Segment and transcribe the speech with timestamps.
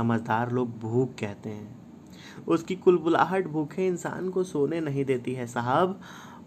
[0.00, 1.78] समझदार लोग भूख कहते हैं।
[2.48, 6.00] उसकी कुलबुलाहट भूखे इंसान को सोने नहीं देती है, साहब।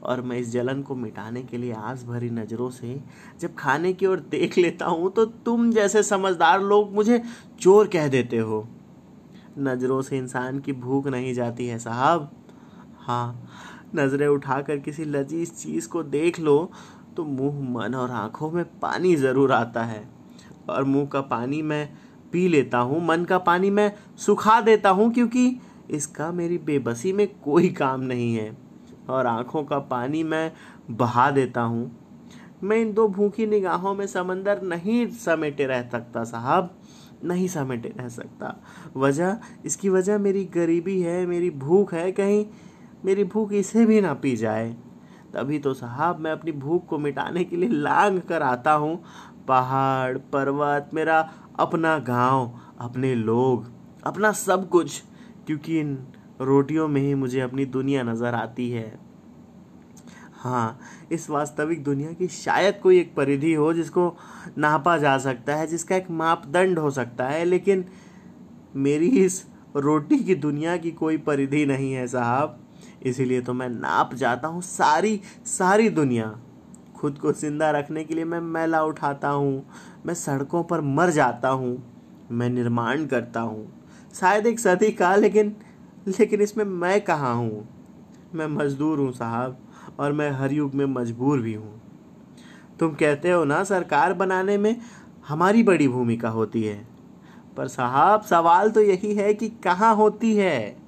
[0.04, 3.00] और मैं इस जलन को मिटाने के लिए आस भरी नज़रों से
[3.42, 7.21] जब खाने की ओर देख लेता हूँ तो तुम जैसे समझदार लोग मुझे
[7.60, 8.66] चोर कह देते हो।
[9.60, 12.29] नज़रों से इंसान की भूख नहीं जाती है, साहब।
[12.99, 13.49] हाँ
[13.96, 16.72] नज़रें उठाकर किसी लजीज चीज़ को देख लो
[17.17, 20.08] तो मुँह, मन और आँखों में पानी ज़रूर आता है।
[20.70, 21.90] और मुँह का पानी मैं
[22.34, 25.59] पी लेता हूँ, मन का पानी मैं सुखा देता हूँ, क्योंकि
[25.91, 28.57] इसका मेरी बेबसी में कोई काम नहीं है।
[29.09, 30.52] और आँखों का पानी मैं
[30.91, 31.91] बहा देता हूँ।
[32.63, 36.77] मैं इन दो भूखी निगाहों में समंदर नहीं समेटे रह सकता, साहब।
[37.23, 38.55] नहीं समेटे रह सकता।
[38.98, 42.45] वजह, इसकी वजह मेरी गरीबी है, मेरी भूख है, कहीं
[43.05, 44.76] मेरी भूख इसे भी ना पी जाए।
[45.34, 49.04] तभी तो साहब, मैं अपनी भूख को मिटाने के लिए लांग कर आता हूँ।
[49.47, 51.20] पहाड़, पर्वत, मेरा
[51.59, 53.65] अपना गाँव, अपने लोग,
[54.03, 55.01] अपना सब कुछ,
[55.47, 55.97] क्योंकि इन
[56.41, 58.99] रोटियों में ही मुझे अपनी दुनिया नज़र आती है।
[60.34, 60.79] हाँ
[61.12, 64.16] इस वास्तविक दुनिया की शायद कोई एक परिधि हो जिसको
[64.58, 67.86] नापा जा सकता है, जिसका एक मापदंड हो सकता है, लेकिन
[68.75, 72.59] मेरी इस रोटी की दुनिया की कोई परिधि नहीं है साहब।
[73.03, 76.40] इसीलिए तो मैं नाप जाता हूँ सारी सारी दुनिया।
[77.04, 79.66] खुद को ज़िंदा रखने के लिए मैं मैला उठाता हूँ,
[80.06, 81.84] मैं सड़कों पर मर जाता हूँ,
[82.32, 83.82] मैं निर्माण करता हूँ।
[84.14, 85.56] शायद एक सदी का, लेकिन
[86.08, 87.68] लेकिन इसमें मैं कहाँ हूँ?
[88.36, 89.58] मैं मजदूर हूँ साहब,
[90.00, 91.81] और मैं हर युग में मजबूर भी हूँ।
[92.80, 94.76] तुम कहते हो ना, सरकार बनाने में
[95.28, 96.88] हमारी बड़ी भूमिका होती है।
[97.58, 100.83] पर साहब, सवाल तो यही है कि कहाँ होती है?